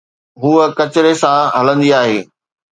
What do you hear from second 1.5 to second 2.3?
هلندي آهي.